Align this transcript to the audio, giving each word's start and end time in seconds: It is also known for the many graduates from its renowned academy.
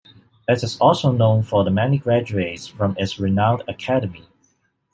It 0.47 0.63
is 0.63 0.79
also 0.79 1.11
known 1.11 1.43
for 1.43 1.63
the 1.63 1.69
many 1.69 1.99
graduates 1.99 2.65
from 2.65 2.95
its 2.97 3.19
renowned 3.19 3.61
academy. 3.67 4.27